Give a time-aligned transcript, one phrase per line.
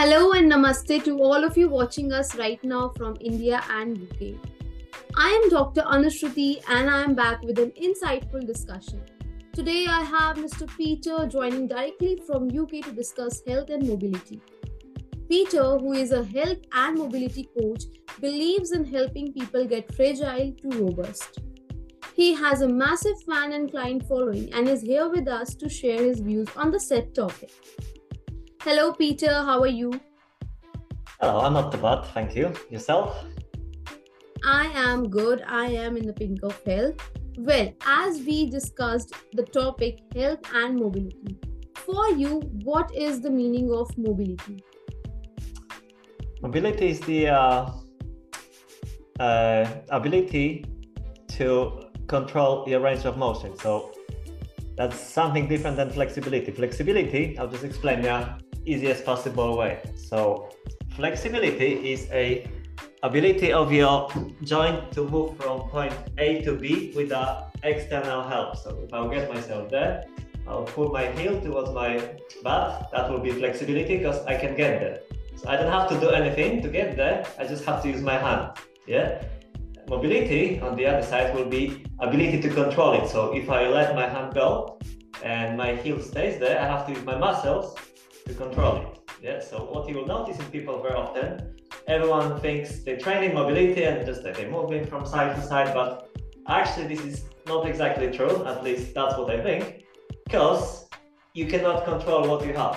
[0.00, 4.28] Hello and namaste to all of you watching us right now from India and UK.
[5.14, 5.82] I am Dr.
[5.82, 9.02] Anushruti and I am back with an insightful discussion.
[9.52, 10.66] Today I have Mr.
[10.74, 14.40] Peter joining directly from UK to discuss health and mobility.
[15.28, 17.84] Peter, who is a health and mobility coach,
[18.22, 21.40] believes in helping people get fragile to robust.
[22.14, 26.02] He has a massive fan and client following and is here with us to share
[26.02, 27.52] his views on the said topic.
[28.62, 29.32] Hello, Peter.
[29.32, 29.90] How are you?
[31.18, 32.52] Hello, I'm not too bad, thank you.
[32.68, 33.24] Yourself?
[34.44, 35.42] I am good.
[35.46, 36.96] I am in the pink of health.
[37.38, 41.38] Well, as we discussed the topic health and mobility,
[41.74, 44.62] for you, what is the meaning of mobility?
[46.42, 47.70] Mobility is the uh,
[49.18, 50.66] uh, ability
[51.28, 53.56] to control your range of motion.
[53.56, 53.94] So
[54.76, 56.52] that's something different than flexibility.
[56.52, 59.80] Flexibility, I'll just explain the easiest possible way.
[59.96, 60.50] So
[60.96, 62.46] flexibility is a
[63.02, 64.10] ability of your
[64.42, 68.56] joint to move from point A to B without external help.
[68.56, 70.04] So if I'll get myself there,
[70.46, 71.98] I'll pull my heel towards my
[72.42, 72.90] butt.
[72.92, 75.00] That will be flexibility because I can get there.
[75.36, 77.24] So I don't have to do anything to get there.
[77.38, 78.58] I just have to use my hand.
[78.86, 79.22] Yeah.
[79.88, 83.08] Mobility on the other side will be ability to control it.
[83.08, 84.78] So if I let my hand go
[85.22, 87.74] and my heel stays there, I have to use my muscles
[88.30, 88.98] to control it.
[89.22, 89.40] Yeah.
[89.40, 94.06] So what you will notice in people very often, everyone thinks they're training mobility and
[94.06, 96.08] just that they're moving from side to side, but
[96.48, 98.44] actually this is not exactly true.
[98.46, 99.84] At least that's what I think,
[100.24, 100.88] because
[101.34, 102.76] you cannot control what you have.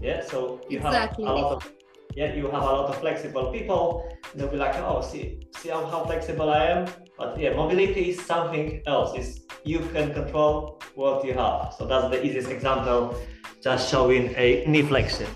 [0.00, 0.20] Yeah.
[0.24, 1.24] So you Exactly.
[1.24, 1.72] have a lot of
[2.16, 4.08] yeah, you have a lot of flexible people.
[4.36, 6.86] They'll be like, oh, see, see how, how flexible I am.
[7.18, 9.18] But yeah, mobility is something else.
[9.18, 11.74] Is you can control what you have.
[11.76, 13.16] So that's the easiest example,
[13.64, 15.26] just showing a knee flexion.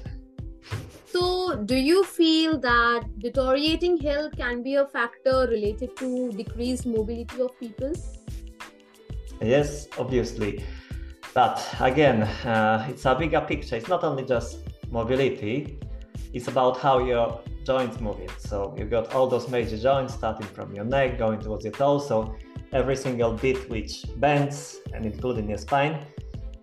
[1.06, 7.40] So, do you feel that deteriorating health can be a factor related to decreased mobility
[7.40, 7.92] of people?
[9.40, 10.62] Yes, obviously.
[11.32, 13.76] But again, uh, it's a bigger picture.
[13.76, 14.58] It's not only just
[14.90, 15.78] mobility,
[16.34, 18.32] it's about how your joints move it.
[18.38, 22.06] So you've got all those major joints starting from your neck, going towards your toes.
[22.06, 22.36] So
[22.72, 26.04] every single bit which bends and including your spine.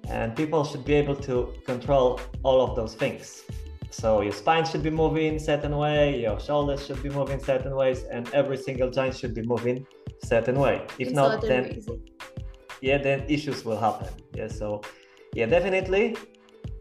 [0.10, 3.44] And people should be able to control all of those things.
[3.90, 8.04] So your spine should be moving certain way, your shoulders should be moving certain ways,
[8.04, 9.88] and every single joint should be moving
[10.24, 10.86] certain way.
[11.00, 11.88] If in not, then ways?
[12.82, 14.10] yeah, then issues will happen.
[14.34, 14.82] Yeah, so
[15.34, 16.18] yeah, definitely.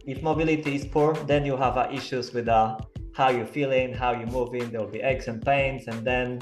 [0.06, 2.78] If mobility is poor, then you have uh, issues with uh,
[3.14, 4.70] how you're feeling, how you're moving.
[4.70, 6.40] There will be aches and pains, and then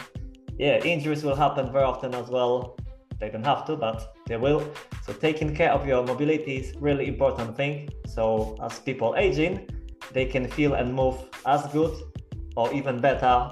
[0.58, 2.76] yeah, injuries will happen very often as well.
[3.22, 4.68] They don't have to, but they will.
[5.06, 7.88] So taking care of your mobility is really important thing.
[8.08, 9.70] So as people aging,
[10.12, 11.14] they can feel and move
[11.46, 11.94] as good
[12.56, 13.48] or even better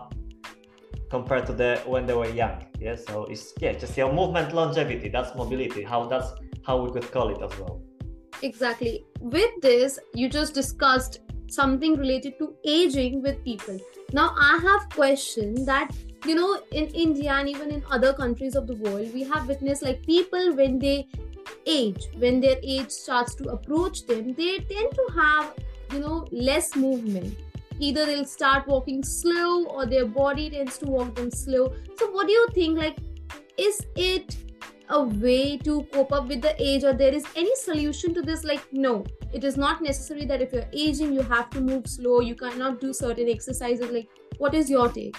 [1.09, 2.67] compared to the when they were young.
[2.81, 5.09] Yeah, so it's yeah, just your movement longevity.
[5.09, 5.85] That's mobility.
[5.85, 6.33] How that's
[6.67, 7.81] how we could call it as well.
[8.43, 9.05] Exactly.
[9.21, 13.79] With this, you just discussed something related to aging with people.
[14.13, 15.93] Now, I have question that
[16.25, 19.83] you know in India and even in other countries of the world, we have witnessed
[19.83, 21.09] like people when they
[21.67, 25.55] age, when their age starts to approach them, they tend to have
[25.93, 27.37] you know less movement.
[27.79, 31.73] Either they'll start walking slow or their body tends to walk them slow.
[31.99, 32.79] So, what do you think?
[32.79, 32.99] Like,
[33.57, 34.37] is it
[34.91, 38.43] a way to cope up with the age or there is any solution to this
[38.45, 42.21] like no it is not necessary that if you're aging you have to move slow
[42.21, 45.17] you cannot do certain exercises like what is your take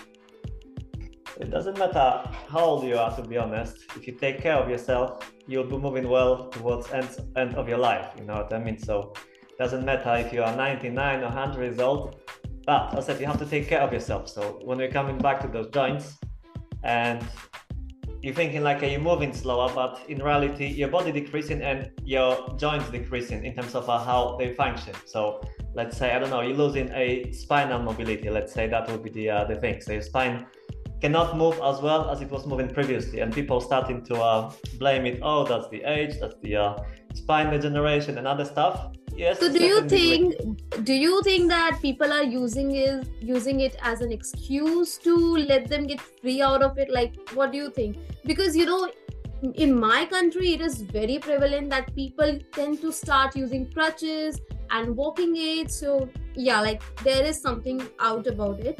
[1.41, 3.77] It doesn't matter how old you are, to be honest.
[3.95, 7.79] If you take care of yourself, you'll be moving well towards end end of your
[7.79, 8.13] life.
[8.17, 8.77] You know what I mean?
[8.77, 9.13] So
[9.49, 12.17] it doesn't matter if you are 99 or 100 years old.
[12.67, 14.29] But I said, you have to take care of yourself.
[14.29, 16.19] So when we're coming back to those joints,
[16.83, 17.25] and
[18.21, 22.55] you're thinking like are you're moving slower, but in reality, your body decreasing and your
[22.57, 24.93] joints decreasing in terms of uh, how they function.
[25.07, 25.41] So
[25.73, 28.29] let's say I don't know, you're losing a spinal mobility.
[28.29, 29.81] Let's say that would be the uh, the thing.
[29.81, 30.45] So your spine
[31.01, 35.05] cannot move as well as it was moving previously, and people starting to uh, blame
[35.05, 35.19] it.
[35.21, 36.77] Oh, that's the age, that's the uh,
[37.13, 38.91] spine degeneration and other stuff.
[39.13, 39.39] Yes.
[39.39, 40.35] so do you think
[40.85, 45.15] do you think that people are using it using it as an excuse to
[45.49, 48.89] let them get free out of it like what do you think because you know
[49.55, 54.39] in my country it is very prevalent that people tend to start using crutches
[54.69, 58.79] and walking aids so yeah like there is something out about it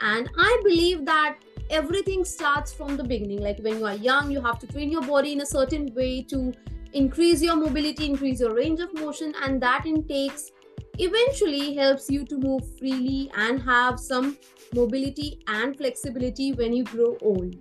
[0.00, 1.36] and i believe that
[1.70, 5.02] everything starts from the beginning like when you are young you have to train your
[5.02, 6.52] body in a certain way to
[6.92, 10.52] increase your mobility increase your range of motion and that in takes
[10.98, 14.36] eventually helps you to move freely and have some
[14.74, 17.54] mobility and flexibility when you grow old.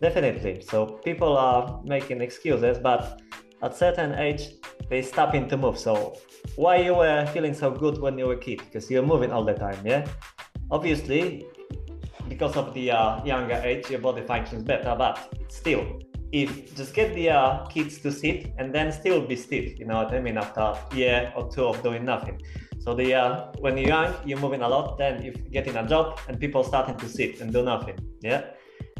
[0.00, 0.62] Definitely.
[0.62, 3.22] So people are making excuses, but
[3.62, 4.54] at certain age
[4.90, 5.78] they stop in to move.
[5.78, 6.16] So
[6.56, 8.58] why you were feeling so good when you were a kid?
[8.58, 10.06] Because you're moving all the time, yeah.
[10.70, 11.46] Obviously,
[12.28, 14.94] because of the uh, younger age, your body functions better.
[14.96, 16.00] But still,
[16.32, 19.96] if just get the uh, kids to sit and then still be stiff, you know
[19.96, 20.36] what I mean?
[20.38, 22.40] After a year or two of doing nothing.
[22.78, 24.98] So the uh, when you're young, you're moving a lot.
[24.98, 27.98] Then you get in a job and people starting to sit and do nothing.
[28.20, 28.44] Yeah,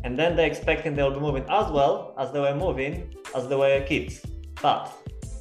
[0.05, 3.57] and then they're expecting they'll be moving as well as they were moving as they
[3.57, 4.25] were kids.
[4.61, 4.93] But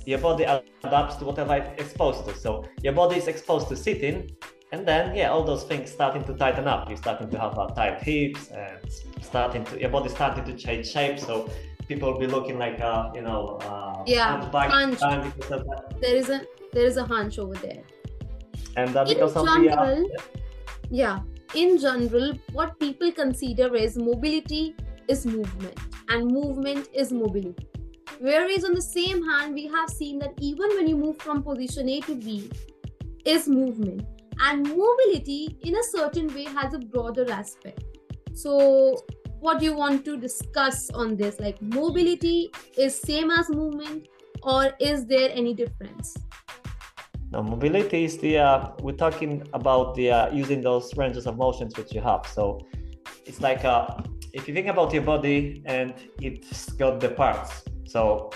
[0.05, 2.35] your body adapts to whatever it's exposed to.
[2.35, 4.29] So your body is exposed to sitting,
[4.75, 6.89] and then yeah, all those things starting to tighten up.
[6.89, 8.77] You're starting to have uh, tight hips and
[9.21, 11.19] starting to your body starting to change shape.
[11.19, 11.49] So
[11.87, 14.99] people will be looking like uh, you know uh, yeah hunch.
[16.01, 16.41] There is a
[16.73, 17.83] there is a hunch over there.
[18.75, 20.19] And uh, because in general, the,
[20.89, 21.19] yeah.
[21.53, 24.75] yeah, in general, what people consider is mobility
[25.07, 25.79] is movement,
[26.09, 27.69] and movement is mobility
[28.19, 31.89] Whereas on the same hand, we have seen that even when you move from position
[31.89, 32.49] A to B,
[33.25, 34.05] is movement.
[34.39, 37.83] And mobility, in a certain way, has a broader aspect.
[38.33, 38.97] So,
[39.39, 41.39] what do you want to discuss on this?
[41.39, 44.07] Like, mobility is same as movement,
[44.43, 46.17] or is there any difference?
[47.31, 51.77] Now, mobility is the uh, we're talking about the uh, using those ranges of motions
[51.77, 52.27] which you have.
[52.27, 52.59] So,
[53.25, 53.87] it's like uh,
[54.33, 58.31] if you think about your body and it's got the parts so,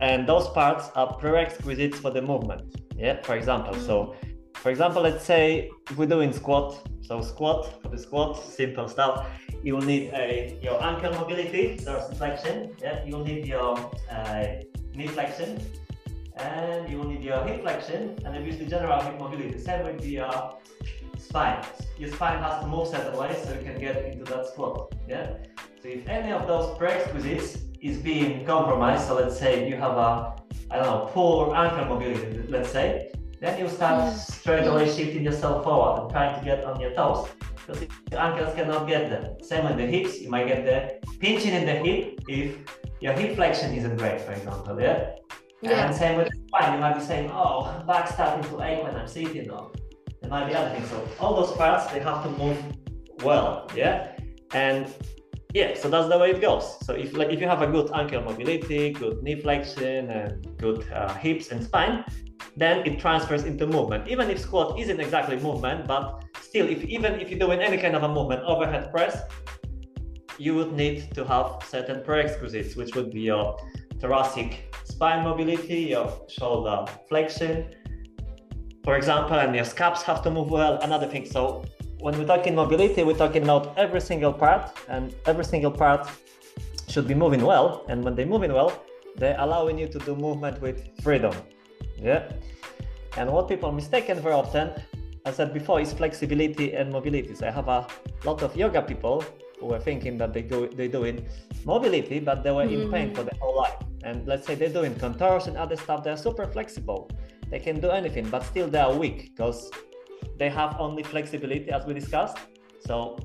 [0.00, 2.76] and those parts are prerequisites for the movement.
[2.96, 3.74] Yeah, for example.
[3.74, 4.14] So,
[4.54, 6.88] for example, let's say if we're doing squat.
[7.02, 9.26] So, squat for the squat, simple stuff.
[9.62, 12.80] You will need a your ankle mobility, dorsiflexion.
[12.80, 13.76] Yeah, you will need your
[14.10, 14.46] uh,
[14.94, 15.60] knee flexion,
[16.36, 19.58] and you will need your hip flexion, and obviously general hip mobility.
[19.58, 20.52] Same with the uh,
[21.18, 21.64] spine.
[21.98, 24.94] Your spine has to move certain ways so you can get into that squat.
[25.08, 25.36] Yeah.
[25.82, 30.34] So if any of those prerequisites is being compromised, so let's say you have a,
[30.70, 33.10] I don't know, poor ankle mobility, let's say,
[33.42, 34.16] then you start mm.
[34.16, 37.28] straight away shifting yourself forward and trying to get on your toes
[37.66, 39.34] because your ankles cannot get there.
[39.42, 42.56] Same with the hips, you might get there pinching in the hip if
[43.00, 45.16] your hip flexion isn't great, for example, yeah?
[45.60, 45.86] yeah.
[45.86, 48.94] And same with the spine, you might be saying, oh, back starting to ache when
[48.94, 49.72] I'm sitting, or
[50.20, 50.88] there might be other things.
[50.88, 52.58] So all those parts, they have to move
[53.24, 54.12] well, yeah?
[54.52, 54.86] And
[55.54, 56.78] yeah, so that's the way it goes.
[56.84, 60.90] So if like if you have a good ankle mobility, good knee flexion, and good
[60.90, 62.04] uh, hips and spine,
[62.56, 64.08] then it transfers into movement.
[64.08, 67.94] Even if squat isn't exactly movement, but still, if even if you're doing any kind
[67.94, 69.20] of a movement, overhead press,
[70.38, 73.58] you would need to have certain prerequisites, which would be your
[74.00, 77.74] thoracic spine mobility, your shoulder flexion,
[78.84, 80.78] for example, and your scaps have to move well.
[80.80, 81.26] Another thing.
[81.26, 81.64] So
[82.02, 86.10] when we're talking mobility, we're talking about every single part, and every single part
[86.88, 87.84] should be moving well.
[87.88, 88.82] And when they're moving well,
[89.16, 91.32] they're allowing you to do movement with freedom.
[91.96, 92.32] Yeah.
[93.16, 94.72] And what people mistaken very often,
[95.24, 97.36] I said before, is flexibility and mobility.
[97.36, 97.86] So I have a
[98.24, 99.24] lot of yoga people
[99.60, 101.24] who were thinking that they go they're doing
[101.64, 102.82] mobility, but they were mm.
[102.82, 103.78] in pain for the whole life.
[104.02, 107.08] And let's say they're doing contours and other stuff, they're super flexible.
[107.48, 109.70] They can do anything, but still they are weak because
[110.42, 112.38] they have only flexibility as we discussed.
[112.86, 113.16] So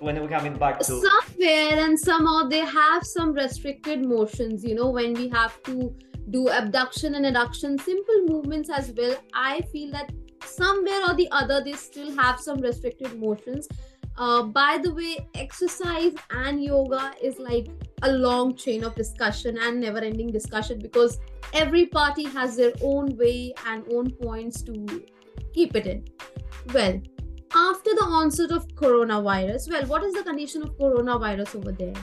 [0.00, 4.90] when we're coming back to somewhere and somehow they have some restricted motions, you know,
[4.98, 5.94] when we have to
[6.30, 9.14] do abduction and adduction, simple movements as well.
[9.34, 10.10] I feel that
[10.42, 13.68] somewhere or the other they still have some restricted motions.
[14.16, 17.68] Uh, by the way, exercise and yoga is like
[18.02, 21.18] a long chain of discussion and never ending discussion because
[21.52, 25.04] every party has their own way and own points to
[25.52, 26.04] keep it in.
[26.72, 27.02] Well,
[27.54, 31.94] after the onset of coronavirus, well, what is the condition of coronavirus over there?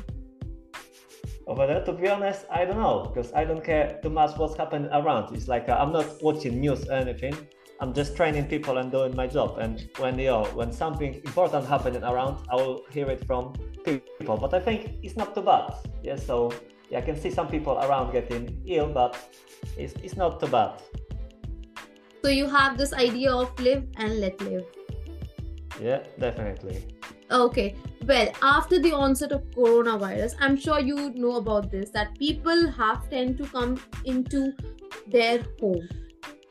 [1.48, 4.56] Over there, to be honest, I don't know because I don't care too much what's
[4.56, 5.36] happening around.
[5.36, 7.36] It's like uh, I'm not watching news or anything.
[7.82, 9.58] I'm just training people and doing my job.
[9.58, 13.54] And when you know, when something important happening around, I will hear it from
[13.84, 14.38] people.
[14.38, 15.74] But I think it's not too bad.
[16.04, 16.54] Yeah, so
[16.92, 19.18] yeah, I can see some people around getting ill, but
[19.78, 20.80] it's, it's not too bad.
[22.24, 24.66] So you have this idea of live and let live.
[25.82, 26.86] Yeah, definitely.
[27.32, 27.76] Okay.
[28.06, 33.10] Well, after the onset of coronavirus, I'm sure you know about this that people have
[33.10, 34.54] tend to come into
[35.08, 35.88] their home,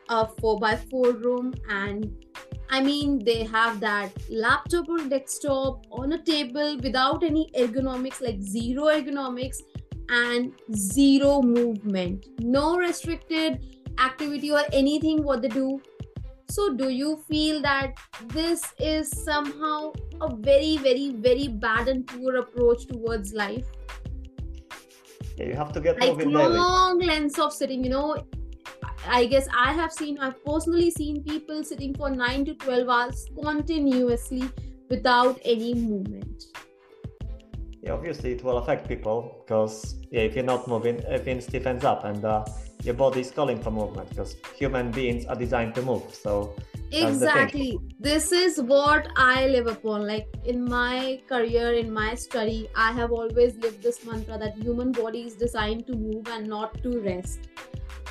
[0.09, 2.11] a four by four room, and
[2.71, 8.41] I mean they have that laptop or desktop on a table without any ergonomics, like
[8.41, 9.59] zero ergonomics
[10.09, 15.81] and zero movement, no restricted activity or anything what they do.
[16.49, 17.95] So do you feel that
[18.29, 23.67] this is somehow a very very very bad and poor approach towards life?
[25.37, 28.17] Yeah, you have to get like long lengths of sitting you know.
[29.09, 33.27] I guess i have seen i've personally seen people sitting for 9 to 12 hours
[33.43, 34.43] continuously
[34.91, 36.45] without any movement.
[37.83, 42.05] Yeah, obviously it will affect people because yeah, if you're not moving, everything stiffens up
[42.05, 42.45] and uh,
[42.83, 46.15] your body is calling for movement because human beings are designed to move.
[46.15, 46.55] So
[46.93, 47.79] exactly.
[47.99, 50.07] This is what i live upon.
[50.07, 54.93] Like in my career in my study i have always lived this mantra that human
[54.93, 57.49] body is designed to move and not to rest.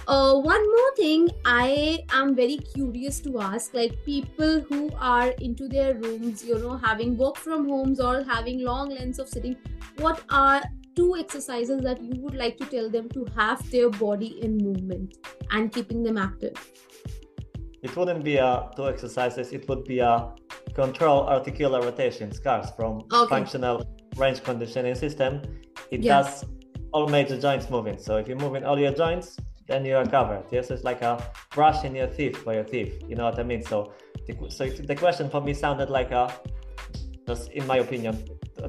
[0.07, 5.67] Uh, one more thing i am very curious to ask like people who are into
[5.67, 9.55] their rooms you know having work from homes or having long lengths of sitting
[9.97, 10.63] what are
[10.99, 15.15] two exercises that you would like to tell them to have their body in movement
[15.51, 16.55] and keeping them active.
[17.81, 20.13] It wouldn't be a two exercises it would be a
[20.81, 23.29] control articular rotations CARS from Okay.
[23.35, 23.75] functional
[24.23, 25.31] range conditioning system.
[25.95, 26.15] It Yeah.
[26.15, 26.43] does
[26.93, 27.97] all major joints moving.
[28.07, 29.37] So if you're moving all your joints
[29.69, 30.43] then you are covered.
[30.57, 31.13] Yes it's like a
[31.55, 32.93] brushing your teeth for your teeth.
[33.09, 33.63] You know what i mean?
[33.71, 33.77] So
[34.27, 36.23] the, so the question for me sounded like a
[37.27, 38.13] just in my opinion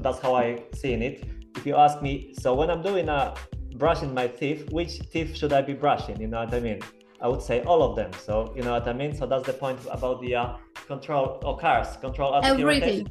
[0.05, 0.47] that's how i
[0.81, 1.17] seen it
[1.55, 3.33] if you ask me so when i'm doing a
[3.75, 6.79] brushing my teeth which teeth should i be brushing you know what i mean
[7.21, 8.11] I would say all of them.
[8.13, 9.15] So you know what I mean.
[9.15, 13.07] So that's the point about the uh, control or CARS control Everything.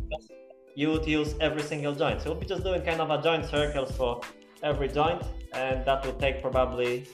[0.75, 2.21] You would use every single joint.
[2.21, 4.21] So we'll be just doing kind of a joint circles for
[4.63, 7.07] every joint, and that would take probably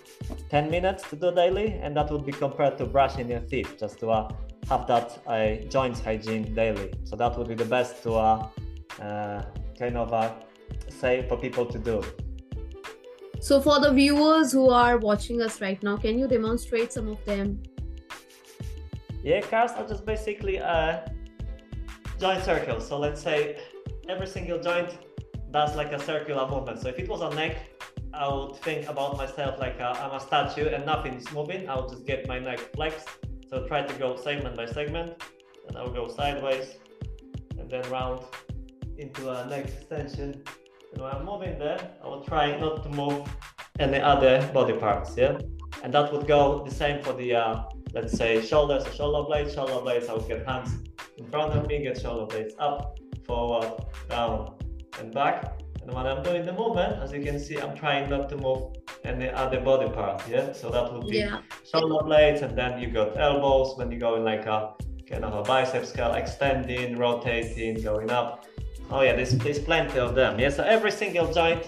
[0.50, 3.99] 10 minutes to do daily, and that would be compared to brushing your teeth, just
[4.00, 4.28] to uh,
[4.68, 6.92] have that uh, joint hygiene daily.
[7.04, 8.49] So that would be the best to uh,
[9.00, 9.42] uh,
[9.78, 10.33] kind of uh,
[10.88, 12.02] say for people to do.
[13.40, 17.25] So, for the viewers who are watching us right now, can you demonstrate some of
[17.25, 17.62] them?
[19.23, 21.00] Yeah, CARS are just basically uh,
[22.18, 22.87] joint circles.
[22.87, 23.58] So let's say
[24.08, 24.96] every single joint
[25.50, 26.80] does like a circular movement.
[26.80, 27.56] So if it was a neck,
[28.14, 31.68] I would think about myself like i I'm a statue and nothing is moving.
[31.68, 33.08] I would just get my neck flexed.
[33.50, 35.23] So try to go segment by segment,
[35.68, 36.76] and I'll go sideways
[37.58, 38.20] and then round
[38.98, 40.42] into a neck extension.
[40.92, 43.28] And when I'm moving there, I will try not to move
[43.78, 45.16] any other body parts.
[45.16, 45.38] Yeah,
[45.82, 47.62] and that would go the same for the uh,
[47.92, 49.54] let's say shoulders shoulder blades.
[49.54, 50.70] Shoulder blades, I would get hands
[51.18, 53.70] in front of me, get shoulder blades up, forward,
[54.08, 54.54] down,
[55.00, 55.60] and back.
[55.82, 58.74] And when I'm doing the movement, as you can see, I'm trying not to move
[59.04, 60.26] any other body part.
[60.28, 61.40] Yeah, so that would be Yeah.
[61.70, 64.72] shoulder blades, and then you got elbows when you go in like a
[65.08, 68.46] kind of a biceps curl, extending, rotating, going up.
[68.90, 70.38] Oh yeah, there's, there's plenty of them.
[70.38, 71.66] Yeah, so every single joint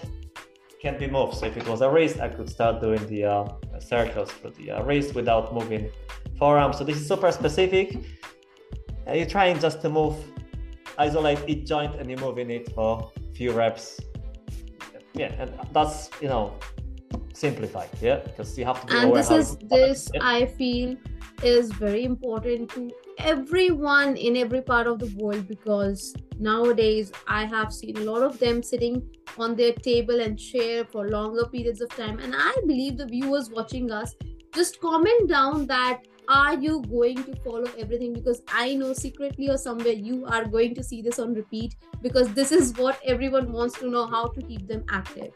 [0.81, 1.35] can be moved.
[1.35, 3.47] So if it was a wrist, I could start doing the uh,
[3.79, 5.89] circles for the uh, wrist without moving
[6.37, 6.71] forearm.
[6.73, 7.97] So this is super specific.
[9.07, 10.15] Uh, you're trying just to move,
[10.97, 13.99] isolate each joint, and you're moving it for a few reps.
[15.13, 16.53] Yeah, and that's you know
[17.33, 17.89] simplified.
[18.01, 20.21] Yeah, because you have to be and this is this Yeah.
[20.23, 20.95] i feel
[21.43, 27.73] is very important to everyone in every part of the world because nowadays i have
[27.73, 29.01] seen a lot of them sitting
[29.37, 32.19] on their table and chair for longer periods of time.
[32.19, 34.15] And i believe the viewers watching us
[34.53, 38.13] just comment down that are you going to follow everything?
[38.13, 42.33] Because i know secretly or somewhere you are going to see this on repeat because
[42.33, 45.33] this is what everyone wants to know how to keep them active.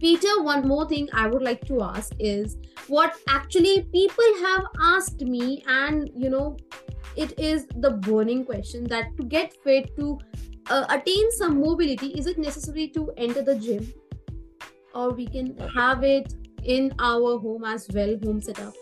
[0.00, 5.22] Peter one more thing i would like to ask is what actually people have asked
[5.22, 6.56] me and you know
[7.16, 10.18] it is the burning question that to get fit to
[10.68, 13.92] uh, attain some mobility is it necessary to enter the gym?
[14.94, 18.74] Or we can have it in our home as well home setup.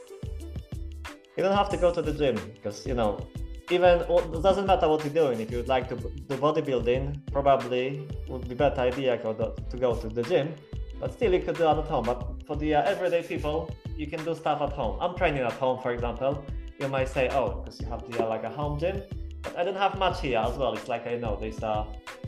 [1.37, 3.27] You don't have to go to the gym because you know
[3.71, 5.41] even it doesn't matter what you're doing.
[5.41, 9.95] If you would like to do bodybuilding probably would be better idea to, to go
[9.97, 10.55] to the gym.
[11.01, 12.05] But still you could do it at home.
[12.05, 14.99] But for the uh, everyday people you can do stuff at home.
[15.01, 16.45] I'm training at home for example
[16.79, 19.03] you might say oh because you have the uh, like a home gym.
[19.43, 20.75] But i don't have much here as well.
[20.75, 21.87] It's like i know there's a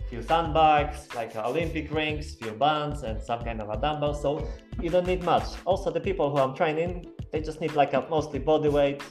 [0.08, 4.14] few sandbags like uh, olympic rings few bands and some kind of a dumbbell.
[4.14, 4.46] So
[4.80, 5.48] you don't need much.
[5.64, 9.02] Also the people who i'm training they just need like a mostly body weight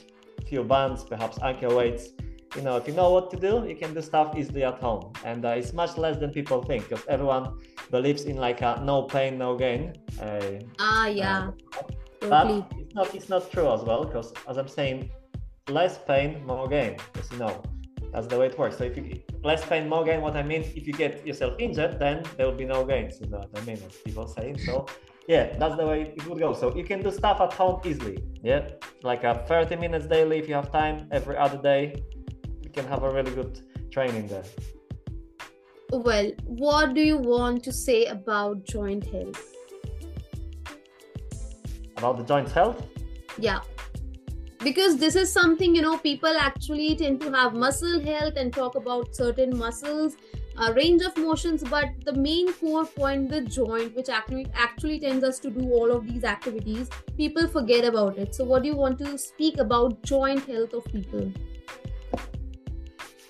[0.48, 2.10] few bands perhaps ankle weights.
[2.56, 5.12] You know if you know what to do you can do stuff easily at home.
[5.26, 7.58] And uh, it's much less than people think because everyone
[7.92, 9.94] believes in like a no pain no gain.
[10.22, 11.52] Uh, ah yeah.
[12.22, 12.66] but totally.
[12.80, 15.10] it's not it's not true as well because as i'm saying
[15.70, 17.64] less pain more gain because you know
[18.12, 20.62] that's the way it works so if you less pain more gain what i mean
[20.76, 23.66] if you get yourself injured then there will be no gains you know what i
[23.66, 24.86] mean as people saying so
[25.28, 26.54] yeah, that's the way it would go.
[26.54, 28.24] So you can do stuff at home easily.
[28.44, 28.70] Yeah,
[29.02, 32.04] like a 30 minutes daily if you have time every other day.
[32.62, 33.60] You can have a really good
[33.92, 34.44] training there.
[35.92, 39.56] Well, what do you want to say about joint health?
[41.98, 42.86] About the joint health?
[43.40, 43.62] Yeah.
[44.66, 48.76] Because this is something, you know, people actually tend to have muscle health and talk
[48.76, 50.18] about certain muscles
[50.58, 55.24] a range of motions but the main core point the joint which actually actually tends
[55.24, 58.34] us to do all of these activities people forget about it.
[58.34, 61.32] So what do you want to speak about joint health of people?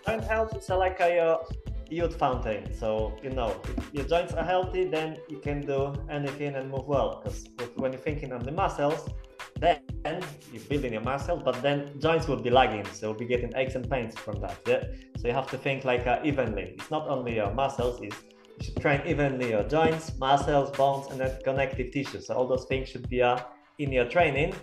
[0.06, 1.44] Joint health is like a uh,
[1.90, 2.72] youth fountain.
[2.76, 6.86] So you know if your joints are healthy then you can do anything and move
[6.86, 7.22] well.
[7.24, 9.10] Because when you're thinking on the muscles
[9.60, 9.80] then
[10.52, 13.76] you're building your muscle, but then joints will be lagging, so you'll be getting aches
[13.76, 14.58] and pains from that.
[14.68, 14.84] Yeah,
[15.18, 16.76] so you have to think like uh, evenly.
[16.78, 18.18] It's not only your muscles; it's
[18.58, 22.28] you should train evenly your joints, muscles, bones, and then connective tissues.
[22.28, 23.40] So all those things should be uh,
[23.80, 24.54] in your training.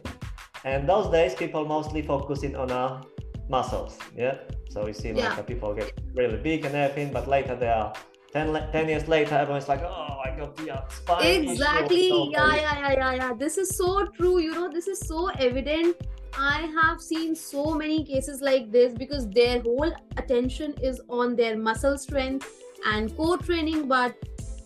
[0.65, 3.03] And those days, people mostly focusing on uh,
[3.49, 3.99] muscles.
[4.17, 4.37] Yeah,
[4.71, 5.39] so you see like yeah.
[5.39, 7.93] Uh, people get really big and everything, but later they are
[8.33, 11.19] 10, 10 years later, everyone's like, oh, Got the uh.
[11.21, 12.31] Exactly.
[12.31, 13.33] Yeah, yeah, yeah, yeah, yeah.
[13.35, 14.39] This is so true.
[14.39, 15.97] You know, this is so evident.
[16.39, 21.59] I have seen so many cases like this because their whole attention is on their
[21.59, 22.49] muscle strength
[22.87, 24.15] and core training, but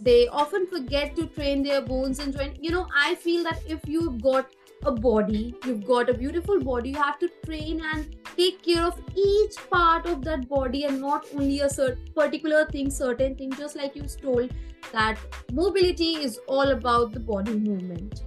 [0.01, 2.63] they often forget to train their bones and joint.
[2.63, 4.47] You know, I feel that if you've got
[4.87, 9.00] a body, you've got a beautiful body, you have to train and take care of
[9.14, 13.76] each part of that body and not only a certain particular thing, certain thing, just
[13.76, 14.50] like you told
[14.93, 15.19] that
[15.52, 18.23] mobility is all about the body movement.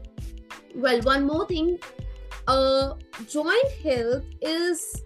[0.75, 1.79] Well, one more thing,
[2.47, 2.95] uh,
[3.27, 5.03] joint health is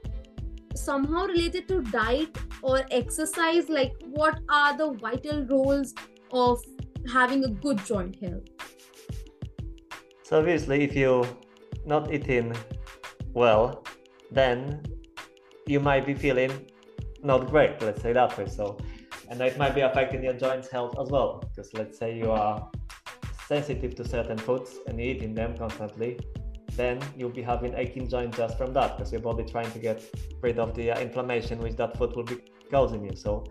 [0.75, 3.69] somehow related to diet or exercise.
[3.69, 5.93] Like, what are the vital roles
[6.31, 6.61] of
[7.11, 8.43] having a good joint health?
[10.23, 11.25] So obviously, if you
[11.85, 12.55] not eating
[13.33, 13.83] well,
[14.31, 14.83] then
[15.65, 16.51] you might be feeling
[17.23, 17.81] not great.
[17.81, 18.47] Let's say that way.
[18.47, 18.77] So,
[19.29, 21.39] and it might be affecting your joints health as well.
[21.39, 22.69] Because let's say you are
[23.47, 26.19] sensitive to certain foods and eating them constantly,
[26.75, 30.01] then you'll be having aching joints just from that because your body trying to get
[30.41, 32.37] rid of the uh, inflammation which that food will be
[32.71, 33.15] causing you.
[33.15, 33.45] So,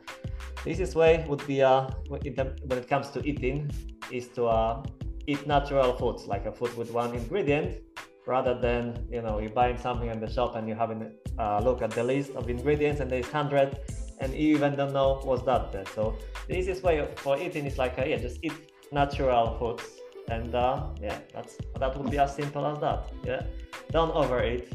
[0.65, 3.71] the easiest way would be uh, when it comes to eating
[4.11, 4.83] is to uh,
[5.27, 7.81] eat natural foods like a food with one ingredient
[8.27, 11.61] rather than you know you're buying something in the shop and you having a uh,
[11.61, 13.79] look at the list of ingredients and there's 100
[14.21, 15.85] and you even don't know what's that there.
[15.95, 18.53] So the easiest way for eating is like uh, yeah just eat
[18.93, 19.85] natural foods
[20.29, 23.43] and uh, yeah that's that would be as simple as that yeah.
[23.91, 24.73] Don't overeat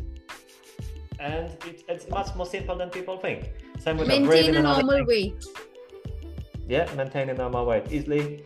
[1.19, 3.49] and it, it's much more simple than people think.
[3.79, 5.43] Same with maintain a normal weight.
[6.67, 7.91] Yeah maintain a normal weight.
[7.91, 8.43] Easily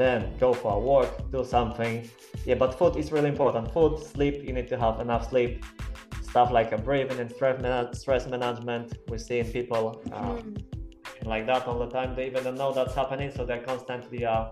[0.00, 2.08] then go for a walk, do something.
[2.44, 3.72] Yeah, but food is really important.
[3.72, 5.64] Food, sleep, you need to have enough sleep.
[6.22, 7.30] Stuff like a breathing and
[7.96, 8.98] stress management.
[9.08, 10.62] We're seeing people uh, mm.
[11.24, 12.14] like that all the time.
[12.14, 14.46] They even don't know that's happening, so they're constantly uh,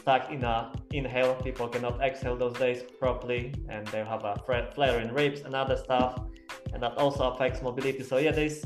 [0.00, 1.34] stuck in a inhale.
[1.36, 4.34] People cannot exhale those days properly, and they have a
[4.74, 6.20] flare in ribs and other stuff,
[6.72, 8.02] and that also affects mobility.
[8.02, 8.64] So yeah, there's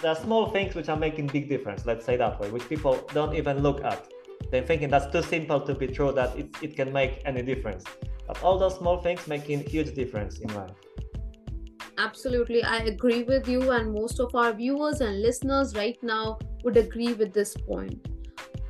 [0.00, 1.86] there are small things which are making big difference.
[1.86, 4.06] Let's say that way, which people don't even look at
[4.50, 7.84] they're thinking that's too simple to be true that it, it can make any difference.
[8.26, 10.70] But all those small things making huge difference in life.
[11.98, 16.76] Absolutely i agree with you and most of our viewers and listeners right now would
[16.76, 18.02] agree with this point.
[18.02, 18.08] point.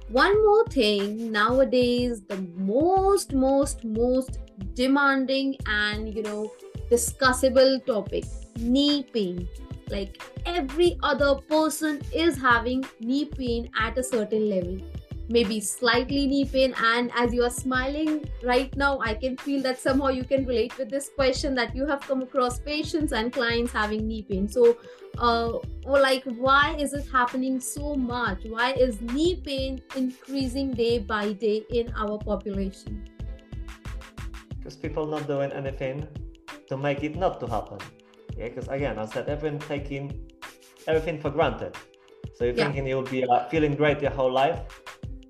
[0.08, 4.38] One more thing nowadays the most most most
[4.74, 6.52] demanding and you know
[6.90, 8.24] discussable topic
[8.58, 9.48] knee pain.
[9.90, 14.78] Like every other person is having knee pain at a certain level
[15.28, 19.78] maybe slightly knee pain and as you are smiling right now i can feel that
[19.78, 23.72] somehow you can relate with this question that you have come across patients and clients
[23.72, 24.48] having knee pain.
[24.48, 24.78] So
[25.18, 25.52] uh,
[25.84, 28.44] or like why is it happening so much?
[28.44, 33.08] Why is knee pain increasing day by day in our population?
[34.58, 36.06] Because people not doing anything
[36.68, 37.78] to make it not to happen.
[38.36, 40.12] Yeah because again i said everyone taking
[40.86, 41.74] everything for granted.
[42.34, 42.64] So you're yeah.
[42.64, 44.60] thinking you'll be uh, feeling great your whole life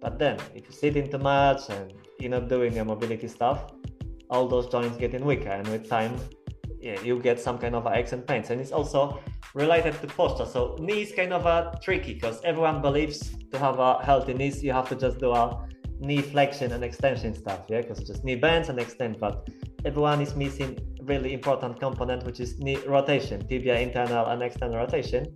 [0.01, 3.73] but then, if you sit in too much and you're not doing your mobility stuff,
[4.31, 6.17] all those joints getting weaker, and with time,
[6.81, 8.51] yeah, you get some kind of aches and pains.
[8.51, 9.21] And it's also
[9.55, 10.47] related to posture.
[10.47, 14.63] So knee is kind of a tricky because everyone believes to have a healthy knees,
[14.63, 15.67] you have to just do a
[15.99, 19.19] knee flexion and extension stuff, yeah, because just knee bends and extend.
[19.19, 19.49] But
[19.85, 25.35] everyone is missing really important component, which is knee rotation, tibia internal and external rotation,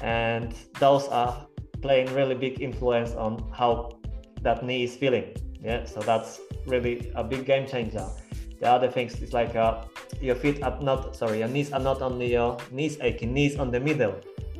[0.00, 1.46] and those are
[1.82, 3.98] playing really big influence on how
[4.42, 5.34] that knee is feeling.
[5.60, 8.06] Yeah, so that's really a big game changer.
[8.60, 9.84] The other things is like uh,
[10.20, 13.70] your feet are not sorry, your knees are not only your knees aching, knees on
[13.70, 14.14] the middle.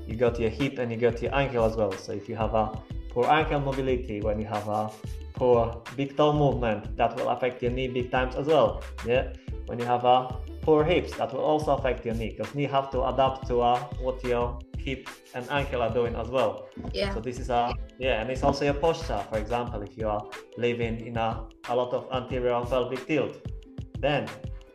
[0.06, 1.92] You got your hip and you got your ankle as well.
[1.92, 2.72] So if you have a
[3.12, 4.90] poor ankle mobility, when you have a
[5.34, 8.82] poor big toe movement, that will affect your knee big times as well.
[9.06, 9.32] Yeah.
[9.66, 12.90] When you have a poor hips, that will also affect your knee because knee have
[12.90, 16.68] to adapt to uh, what your hip and ankle are doing as well.
[16.92, 17.14] Yeah.
[17.14, 19.24] So this is a yeah, and it's also your posture.
[19.30, 20.24] For example, if you are
[20.56, 23.34] living in a, a lot of anterior pelvic tilt,
[24.00, 24.28] then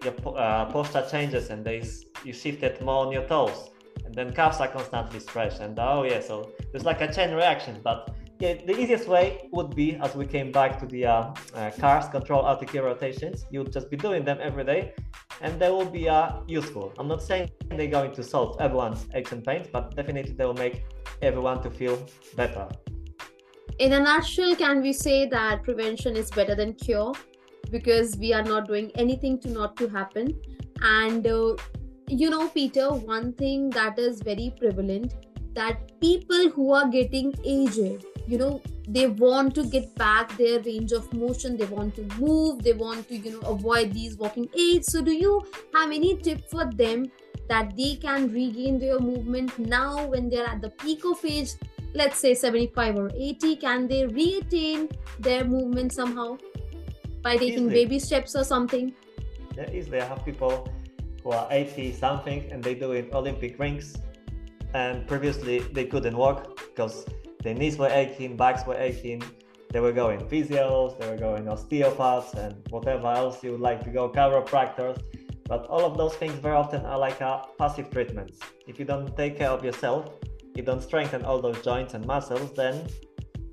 [0.03, 3.71] your uh, posture changes and there's you shift it more on your toes,
[4.05, 5.59] and then calves are constantly stretched.
[5.59, 7.79] And oh yeah, so there's like a chain reaction.
[7.83, 11.71] But yeah, the easiest way would be as we came back to the uh, uh,
[11.79, 13.45] CARS control articular rotations.
[13.49, 14.93] You would just be doing them every day
[15.41, 16.93] and they will be uh, useful.
[16.97, 20.53] I'm not saying they're going to solve everyone's aches and pains, but definitely they will
[20.53, 20.83] make
[21.21, 22.67] everyone to feel better.
[23.79, 27.13] In a nutshell, can we say that prevention is better than cure
[27.71, 30.39] because we are not doing anything to not to happen?
[30.81, 31.55] And uh,
[32.07, 35.13] you know, Peter, one thing that is very prevalent
[35.53, 40.91] that people who are getting aged, you know, they want to get back their range
[40.91, 44.91] of motion they want to move they want to you know avoid these walking aids.
[44.91, 47.11] So do you have any tip for them
[47.49, 51.51] that they can regain their movement now when they're at the peak of age?
[51.93, 56.37] Let's say 75 or 80 can they retain their movement somehow
[57.21, 57.73] by taking easily.
[57.73, 58.93] baby steps or something?
[59.55, 60.01] Yeah easily.
[60.01, 60.69] I have people
[61.23, 63.95] who are 80 something and they do in olympic rings.
[64.73, 67.05] And previously they couldn't walk because
[67.43, 69.23] their knees were aching, backs were aching.
[69.69, 73.89] They were going physios, they were going osteopaths, and whatever else you would like to
[73.89, 74.97] go, chiropractors.
[75.45, 78.39] But all of those things very often are like a passive treatments.
[78.65, 80.09] If you don't take care of yourself,
[80.55, 82.87] you don't strengthen all those joints and muscles, then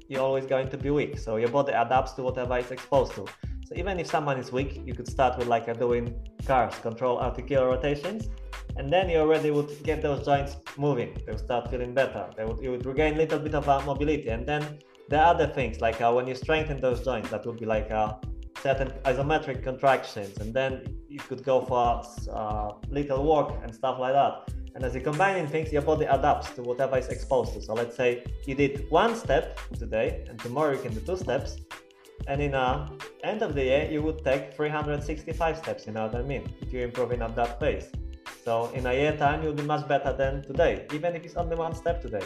[0.08, 1.18] you're always going to be weak.
[1.18, 3.26] So your body adapts to whatever it's exposed to.
[3.66, 6.14] So even if someone is weak, you could start with like a doing
[6.46, 8.28] CARS, control articular rotations,
[8.76, 11.14] and then you already would get those joints moving.
[11.26, 12.28] They would start feeling better.
[12.36, 14.28] They would, you would regain a little bit of uh, mobility.
[14.28, 14.78] And then
[15.12, 18.14] are other things like uh, when you strengthen those joints, that would be like uh,
[18.62, 20.38] certain isometric contractions.
[20.38, 24.50] And then you could go for uh, little walk and stuff like that.
[24.74, 27.62] And as you're combining things, your body adapts to whatever is exposed to.
[27.62, 31.58] So let's say you did one step today, and tomorrow you can do two steps.
[32.26, 32.90] And in the
[33.22, 35.86] end of the year, you would take 365 steps.
[35.86, 36.52] You know what I mean?
[36.60, 37.88] If you're improving at that pace.
[38.44, 41.56] So in a year time, you'll be much better than today, even if it's only
[41.56, 42.24] one step today.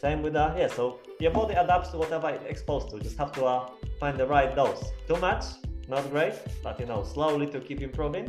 [0.00, 0.66] Same with uh, yeah.
[0.66, 2.96] So your body adapts to whatever it's exposed to.
[2.96, 3.70] You just have to uh,
[4.00, 4.90] find the right dose.
[5.06, 5.44] Too much,
[5.88, 8.26] not great, but you know, slowly to keep improving.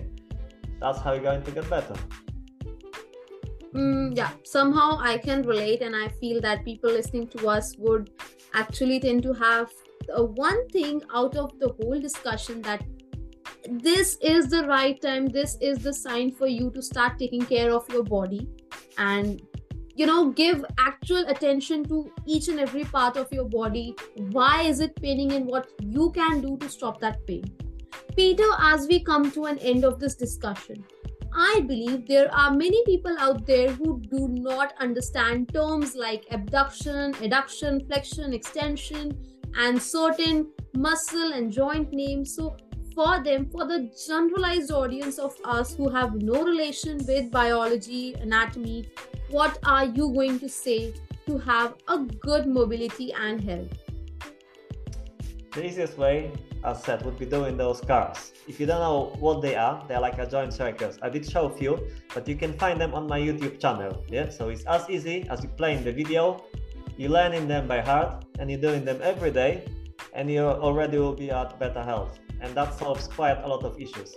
[0.79, 1.95] That's how you're going to get better.
[3.73, 8.11] Mm, yeah, somehow I can relate, and I feel that people listening to us would
[8.53, 9.71] actually tend to have
[10.15, 12.83] uh, one thing out of the whole discussion that
[13.69, 17.71] this is the right time this is the sign for you to start taking care
[17.71, 18.47] of your body
[18.97, 19.41] and
[19.95, 23.95] you know give actual attention to each and every part of your body
[24.31, 27.43] why is it paining and what you can do to stop that pain
[28.15, 30.83] peter as we come to an end of this discussion
[31.35, 37.13] I believe there are many people out there who do not understand terms like abduction,
[37.13, 39.17] adduction, flexion, extension,
[39.55, 42.35] and certain muscle and joint names.
[42.35, 42.55] So,
[42.93, 48.89] for them, for the generalized audience of us who have no relation with biology, anatomy,
[49.29, 50.93] what are you going to say
[51.25, 53.71] to have a good mobility and health?
[55.51, 56.31] The easiest way,
[56.63, 58.33] as said, would be doing those CARS.
[58.47, 60.99] If you don't know what they are, they're like a joint circles.
[61.01, 64.03] I did show a few, but you can find them on my YouTube channel.
[64.07, 66.43] Yeah, so it's as easy as you playing the video,
[66.97, 69.65] you learning them by heart, and you're doing them every day,
[70.13, 73.79] and you already will be at better health and that solves quite a lot of
[73.79, 74.15] issues.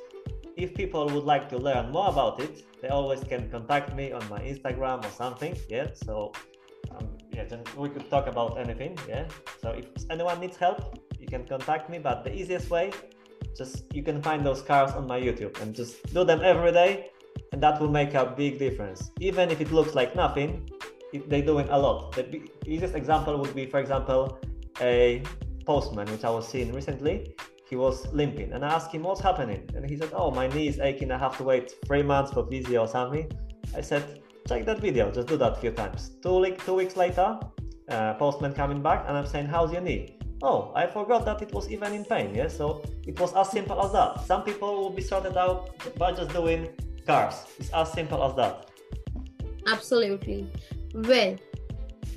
[0.56, 4.28] If people would like to learn more about it, they always can contact me on
[4.28, 5.56] my Instagram or something.
[5.68, 6.32] Yeah, so
[6.90, 8.98] um, yeah, then we could talk about anything.
[9.08, 9.26] Yeah,
[9.62, 11.98] so if anyone needs help, you can contact me.
[11.98, 12.92] But the easiest way,
[13.56, 17.10] just you can find those CARS on my YouTube and just do them every day,
[17.52, 19.10] and that will make a big difference.
[19.20, 20.68] Even if it looks like nothing,
[21.12, 22.12] it, they're doing a lot.
[22.12, 24.38] The easiest example would be, for example,
[24.80, 25.22] a
[25.66, 27.36] postman, which I was seeing recently
[27.68, 28.52] he was limping.
[28.52, 29.68] And I asked him what's happening?
[29.74, 31.10] And he said oh my knee is aching.
[31.10, 33.30] I have to wait three months for physio or something.
[33.74, 35.10] I said check that video.
[35.10, 36.10] Just do that a few times.
[36.22, 37.38] Two, two weeks later
[37.88, 40.18] uh, postman coming back and I'm saying how's your knee?
[40.42, 42.34] Oh I forgot that it was even in pain.
[42.34, 44.24] Yeah so it was as simple as that.
[44.26, 46.68] Some people will be sorted out by just doing
[47.06, 48.70] CARS it's as simple as that.
[49.66, 50.48] Absolutely.
[50.94, 51.36] Well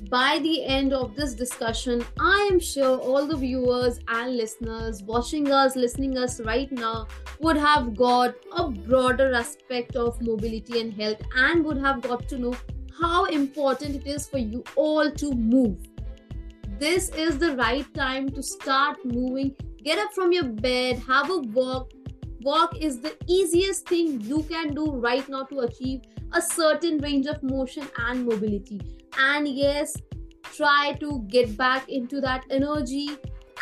[0.08, 5.50] by the end of this discussion, I am sure all the viewers and listeners watching
[5.52, 7.06] us, listening us right now
[7.40, 12.38] would have got a broader aspect of mobility and health and would have got to
[12.38, 12.54] know
[12.98, 15.78] how important it is for you all to move.
[16.78, 19.54] This is the right time to start moving.
[19.84, 21.90] Get up from your bed, have a walk.
[22.42, 26.00] Walk is the easiest thing you can do right now to achieve
[26.32, 28.80] a certain range of motion and mobility.
[29.18, 29.96] And yes,
[30.42, 33.10] try to get back into that energy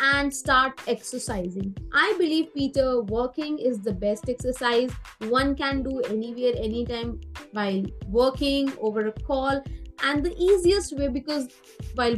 [0.01, 1.75] and start exercising.
[1.93, 4.91] I believe, Peter, walking is the best exercise
[5.27, 7.19] one can do anywhere, anytime
[7.51, 9.61] while working over a call,
[10.03, 11.49] and the easiest way because
[11.95, 12.15] while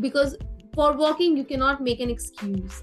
[0.00, 0.36] because
[0.74, 2.82] for walking you cannot make an excuse.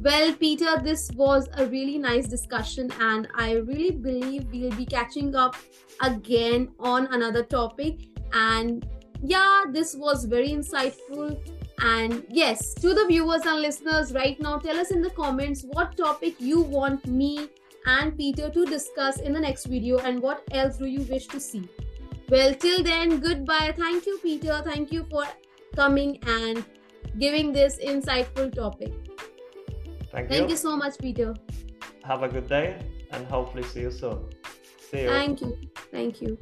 [0.00, 5.36] Well, Peter, this was a really nice discussion, and I really believe we'll be catching
[5.36, 5.56] up
[6.00, 8.08] again on another topic.
[8.32, 8.88] And
[9.22, 11.38] yeah, this was very insightful.
[11.82, 15.96] And yes, to the viewers and listeners right now, tell us in the comments what
[15.96, 17.48] topic you want me
[17.86, 21.40] and Peter to discuss in the next video and what else do you wish to
[21.40, 21.68] see.
[22.28, 23.74] Well, till then, goodbye.
[23.76, 24.62] Thank you, Peter.
[24.64, 25.24] Thank you for
[25.74, 26.64] coming and
[27.18, 28.92] giving this insightful topic.
[30.12, 30.48] Thank, Thank you.
[30.50, 31.34] you so much, Peter.
[32.04, 32.78] Have a good day
[33.12, 34.28] and hopefully see you soon.
[34.90, 35.08] See you.
[35.08, 35.58] Thank you.
[35.90, 36.38] Thank you.